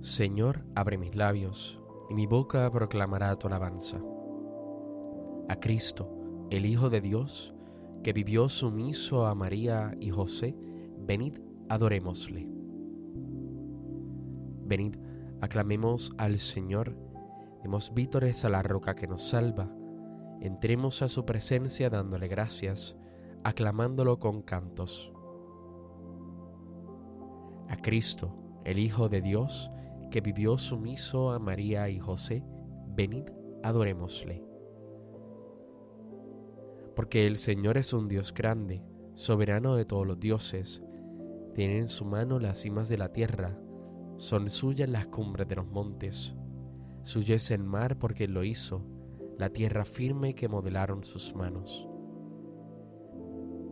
[0.00, 4.00] Señor, abre mis labios, y mi boca proclamará tu alabanza.
[5.46, 6.10] A Cristo,
[6.48, 7.52] el Hijo de Dios,
[8.02, 10.56] que vivió sumiso a María y José,
[10.98, 11.38] venid,
[11.68, 12.48] adorémosle.
[14.64, 14.96] Venid,
[15.42, 16.96] aclamemos al Señor,
[17.62, 19.70] demos vítores a la roca que nos salva,
[20.40, 22.96] entremos a su presencia dándole gracias,
[23.44, 25.12] aclamándolo con cantos.
[27.68, 29.70] A Cristo, el Hijo de Dios,
[30.10, 32.44] que vivió sumiso a María y José,
[32.88, 33.24] venid,
[33.62, 34.44] adorémosle.
[36.94, 38.82] Porque el Señor es un Dios grande,
[39.14, 40.82] soberano de todos los dioses,
[41.54, 43.58] tiene en su mano las cimas de la tierra,
[44.16, 46.34] son suyas las cumbres de los montes,
[47.02, 48.84] suyo el mar porque lo hizo,
[49.38, 51.88] la tierra firme que modelaron sus manos.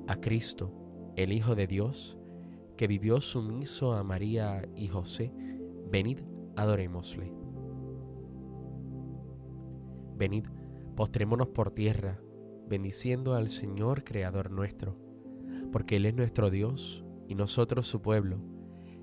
[0.06, 0.72] A Cristo,
[1.16, 2.18] el Hijo de Dios,
[2.76, 5.32] que vivió sumiso a María y José,
[5.90, 6.20] venid,
[6.58, 7.32] adorémosle.
[10.16, 10.46] Venid,
[10.96, 12.20] postrémonos por tierra,
[12.68, 14.96] bendiciendo al Señor Creador nuestro,
[15.70, 18.40] porque Él es nuestro Dios y nosotros su pueblo,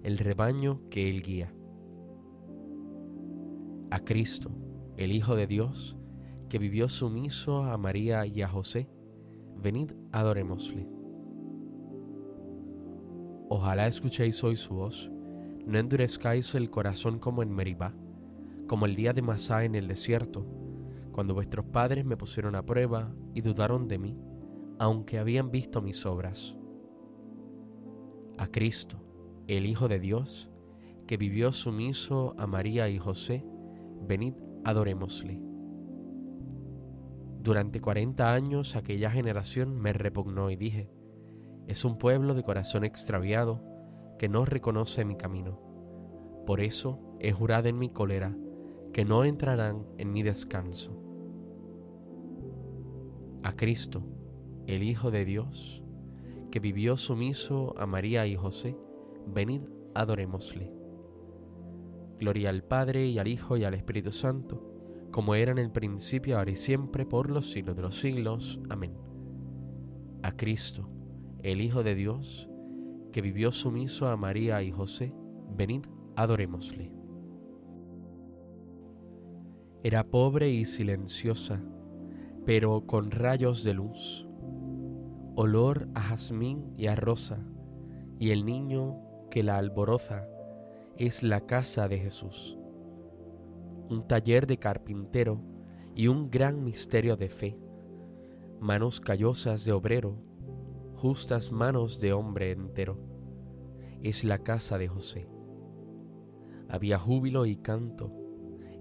[0.04, 1.56] el rebaño que Él guía.
[3.90, 4.52] A Cristo,
[4.98, 5.98] el Hijo de Dios,
[6.50, 8.90] que vivió sumiso a María y a José,
[9.56, 10.90] venid, adorémosle.
[13.48, 15.10] Ojalá escuchéis hoy su voz,
[15.66, 17.94] no endurezcáis el corazón como en Meribá,
[18.68, 20.46] como el día de Masá en el desierto,
[21.12, 24.18] cuando vuestros padres me pusieron a prueba y dudaron de mí,
[24.80, 26.56] aunque habían visto mis obras.
[28.38, 28.98] A Cristo,
[29.48, 30.52] el Hijo de Dios,
[31.08, 33.46] que vivió sumiso a María y José,
[34.08, 35.42] venid, adorémosle.
[37.42, 40.90] Durante cuarenta años aquella generación me repugnó y dije,
[41.68, 43.75] es un pueblo de corazón extraviado
[44.18, 45.60] que no reconoce mi camino.
[46.46, 48.36] Por eso he jurado en mi cólera
[48.94, 51.02] que no entrarán en mi descanso.
[53.44, 54.04] A Cristo,
[54.68, 55.84] el Hijo de Dios,
[56.52, 58.78] que vivió sumiso a María y José,
[59.28, 59.62] venid,
[59.94, 60.72] adorémosle.
[62.20, 64.72] Gloria al Padre y al Hijo y al Espíritu Santo,
[65.12, 68.60] como era en el principio, ahora y siempre, por los siglos de los siglos.
[68.70, 68.94] Amén.
[70.24, 70.90] A Cristo,
[71.44, 72.50] el Hijo de Dios,
[73.16, 75.14] que vivió sumiso a María y José,
[75.56, 75.86] venid,
[76.18, 76.92] adorémosle.
[79.84, 81.64] Era pobre y silenciosa,
[82.46, 84.28] pero con rayos de luz,
[85.34, 87.40] olor a jazmín y a rosa,
[88.20, 88.98] y el niño
[89.32, 90.28] que la alboroza
[90.98, 92.58] es la casa de Jesús.
[93.90, 95.40] Un taller de carpintero
[95.96, 97.58] y un gran misterio de fe,
[98.60, 100.18] manos callosas de obrero,
[100.96, 102.98] justas manos de hombre entero,
[104.02, 105.28] es la casa de José.
[106.70, 108.12] Había júbilo y canto,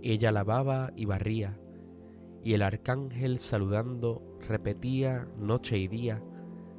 [0.02, 1.58] ella lavaba y barría,
[2.42, 6.22] y el arcángel saludando repetía noche y día,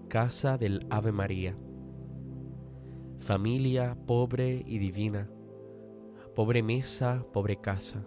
[0.08, 1.58] casa del Ave María.
[3.20, 5.30] Familia pobre y divina,
[6.36, 8.06] pobre mesa, pobre casa,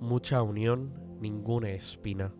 [0.00, 2.34] mucha unión, ninguna espina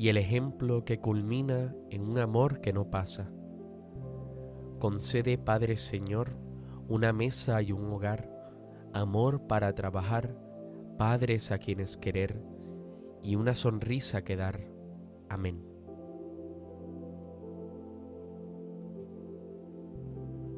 [0.00, 3.30] y el ejemplo que culmina en un amor que no pasa.
[4.78, 6.38] Concede, Padre Señor,
[6.88, 8.32] una mesa y un hogar,
[8.94, 10.34] amor para trabajar,
[10.96, 12.42] padres a quienes querer
[13.22, 14.72] y una sonrisa que dar.
[15.28, 15.62] Amén.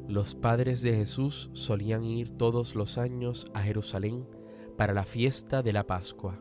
[0.06, 4.25] Los padres de Jesús solían ir todos los años a Jerusalén
[4.76, 6.41] para la fiesta de la Pascua.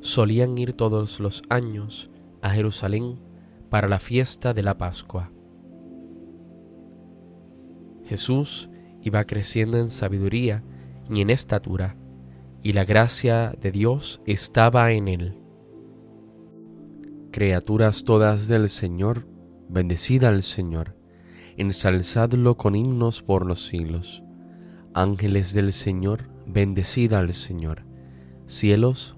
[0.00, 2.10] solían ir todos los años
[2.42, 3.18] a Jerusalén
[3.70, 5.30] para la fiesta de la Pascua.
[8.04, 8.70] Jesús
[9.02, 10.64] iba creciendo en sabiduría
[11.10, 11.96] y en estatura,
[12.62, 15.38] y la gracia de Dios estaba en él.
[17.30, 19.26] Criaturas todas del Señor,
[19.68, 20.96] bendecida al Señor,
[21.56, 24.22] ensalzadlo con himnos por los siglos.
[24.94, 27.84] Ángeles del Señor, bendecida al Señor.
[28.44, 29.17] Cielos,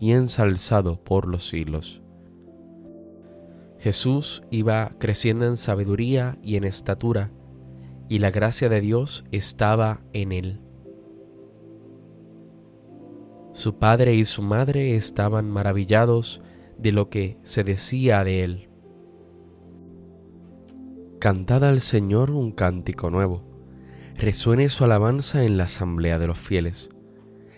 [0.00, 2.02] y ensalzado por los siglos.
[3.78, 7.30] Jesús iba creciendo en sabiduría y en estatura,
[8.08, 10.60] y la gracia de Dios estaba en él.
[13.52, 16.42] Su padre y su madre estaban maravillados
[16.78, 18.68] de lo que se decía de él.
[21.18, 23.42] Cantad al Señor un cántico nuevo,
[24.14, 26.90] resuene su alabanza en la asamblea de los fieles,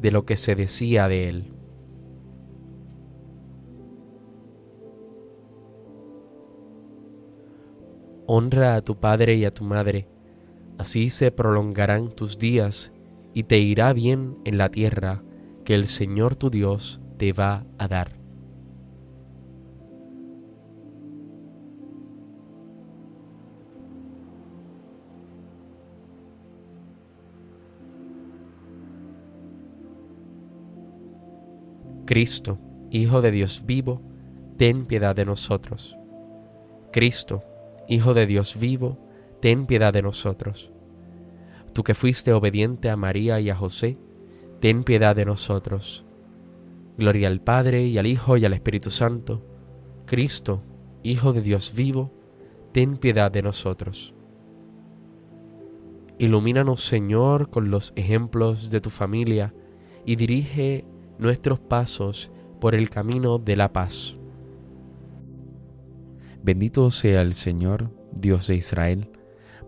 [0.00, 1.52] de lo que se decía de él.
[8.26, 10.08] Honra a tu padre y a tu madre,
[10.78, 12.92] así se prolongarán tus días
[13.34, 15.22] y te irá bien en la tierra
[15.64, 18.19] que el Señor tu Dios te va a dar.
[32.10, 32.58] Cristo,
[32.90, 34.02] Hijo de Dios vivo,
[34.56, 35.96] ten piedad de nosotros.
[36.92, 37.44] Cristo,
[37.86, 38.98] Hijo de Dios vivo,
[39.40, 40.72] ten piedad de nosotros.
[41.72, 43.96] Tú que fuiste obediente a María y a José,
[44.58, 46.04] ten piedad de nosotros.
[46.98, 49.46] Gloria al Padre y al Hijo y al Espíritu Santo.
[50.04, 50.64] Cristo,
[51.04, 52.10] Hijo de Dios vivo,
[52.72, 54.16] ten piedad de nosotros.
[56.18, 59.54] Ilumínanos, Señor, con los ejemplos de tu familia
[60.04, 60.84] y dirige
[61.20, 64.16] nuestros pasos por el camino de la paz.
[66.42, 69.10] Bendito sea el Señor, Dios de Israel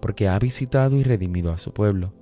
[0.02, 2.12] porque ha visitado y redimido a su pueblo,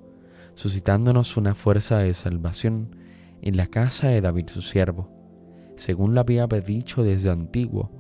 [0.55, 2.95] suscitándonos una fuerza de salvación
[3.41, 5.09] en la casa de David su siervo,
[5.77, 7.91] según lo había dicho desde antiguo,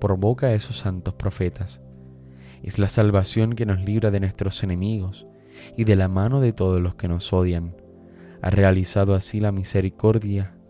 [0.00, 1.82] por boca de sus santos profetas.
[2.62, 5.26] Es la salvación que nos libra de nuestros enemigos
[5.76, 7.76] y de la mano de todos los que nos odian.
[8.40, 10.55] Ha realizado así la misericordia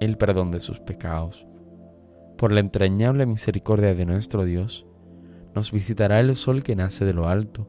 [0.00, 1.46] el perdón de sus pecados.
[2.36, 4.86] Por la entrañable misericordia de nuestro Dios,
[5.54, 7.68] nos visitará el sol que nace de lo alto,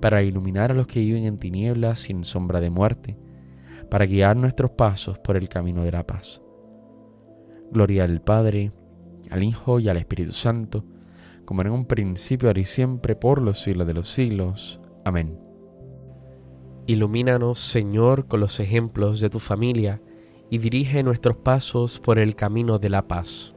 [0.00, 3.18] para iluminar a los que viven en tinieblas sin sombra de muerte,
[3.90, 6.40] para guiar nuestros pasos por el camino de la paz.
[7.72, 8.72] Gloria al Padre,
[9.30, 10.84] al Hijo y al Espíritu Santo,
[11.44, 14.80] como en un principio, ahora y siempre, por los siglos de los siglos.
[15.04, 15.38] Amén.
[16.86, 20.00] Ilumínanos, Señor, con los ejemplos de tu familia,
[20.50, 23.54] y dirige nuestros pasos por el camino de la paz.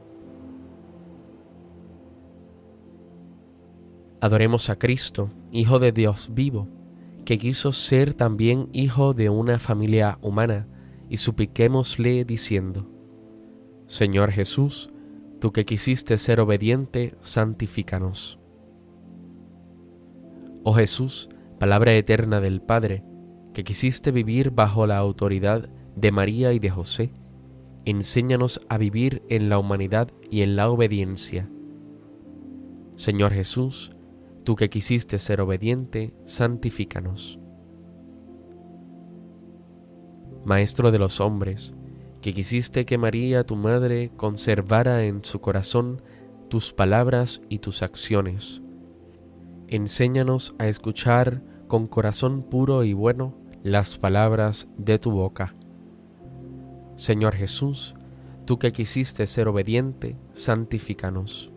[4.20, 6.68] Adoremos a Cristo, Hijo de Dios vivo
[7.24, 10.66] que quiso ser también hijo de una familia humana,
[11.08, 12.88] y supliquémosle diciendo,
[13.86, 14.90] Señor Jesús,
[15.40, 18.38] tú que quisiste ser obediente, santifícanos.
[20.64, 23.04] Oh Jesús, palabra eterna del Padre,
[23.52, 27.10] que quisiste vivir bajo la autoridad de María y de José,
[27.84, 31.48] enséñanos a vivir en la humanidad y en la obediencia.
[32.96, 33.92] Señor Jesús,
[34.44, 37.38] Tú que quisiste ser obediente, santifícanos.
[40.44, 41.72] Maestro de los hombres,
[42.20, 46.02] que quisiste que María, tu madre, conservara en su corazón
[46.48, 48.62] tus palabras y tus acciones.
[49.68, 55.54] Enséñanos a escuchar con corazón puro y bueno las palabras de tu boca.
[56.96, 57.94] Señor Jesús,
[58.44, 61.52] tú que quisiste ser obediente, santifícanos.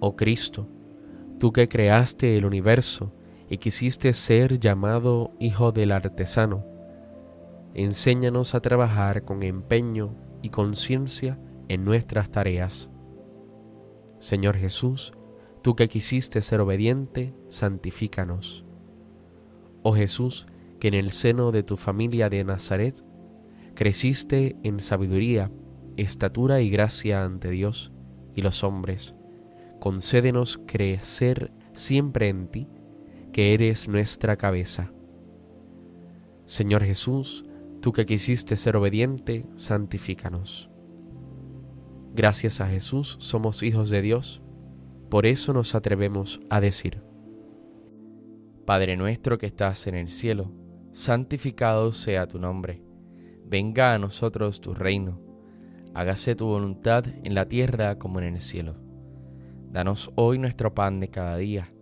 [0.00, 0.68] Oh Cristo,
[1.38, 3.12] tú que creaste el universo
[3.48, 6.64] y quisiste ser llamado Hijo del Artesano,
[7.74, 12.90] enséñanos a trabajar con empeño y conciencia en nuestras tareas.
[14.18, 15.12] Señor Jesús,
[15.62, 18.64] tú que quisiste ser obediente, santifícanos.
[19.82, 20.46] Oh Jesús,
[20.80, 23.04] que en el seno de tu familia de Nazaret
[23.78, 25.52] creciste en sabiduría,
[25.96, 27.92] estatura y gracia ante Dios
[28.34, 29.14] y los hombres
[29.78, 32.66] concédenos crecer siempre en ti,
[33.32, 34.92] que eres nuestra cabeza.
[36.44, 37.44] Señor Jesús,
[37.80, 40.70] tú que quisiste ser obediente, santifícanos.
[42.16, 44.42] Gracias a Jesús somos hijos de Dios,
[45.08, 47.00] por eso nos atrevemos a decir,
[48.66, 50.50] Padre nuestro que estás en el cielo,
[50.90, 52.87] santificado sea tu nombre,
[53.48, 55.20] venga a nosotros tu reino,
[55.94, 58.76] hágase tu voluntad en la tierra como en el cielo.
[59.70, 61.72] Danos hoy nuestro pan de cada día.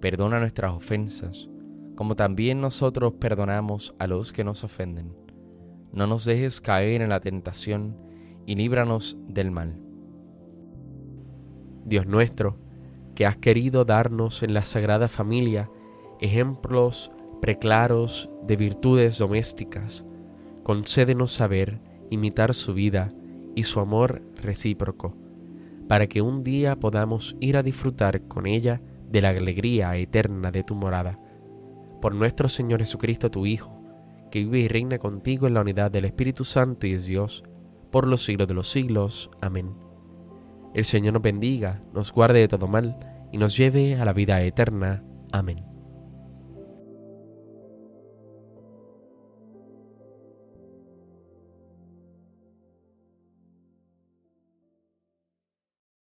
[0.00, 1.48] Perdona nuestras ofensas,
[1.96, 5.16] como también nosotros perdonamos a los que nos ofenden.
[5.92, 7.96] No nos dejes caer en la tentación
[8.46, 9.78] y líbranos del mal.
[11.84, 12.58] Dios nuestro,
[13.14, 15.70] que has querido darnos en la Sagrada Familia
[16.20, 20.04] ejemplos preclaros de virtudes domésticas,
[20.62, 23.12] concédenos saber imitar su vida
[23.54, 25.16] y su amor recíproco
[25.88, 30.62] para que un día podamos ir a disfrutar con ella de la alegría eterna de
[30.62, 31.18] tu morada.
[32.00, 33.82] Por nuestro Señor Jesucristo, tu Hijo,
[34.30, 37.44] que vive y reina contigo en la unidad del Espíritu Santo y es Dios,
[37.90, 39.30] por los siglos de los siglos.
[39.40, 39.74] Amén.
[40.74, 42.96] El Señor nos bendiga, nos guarde de todo mal
[43.30, 45.04] y nos lleve a la vida eterna.
[45.30, 45.71] Amén.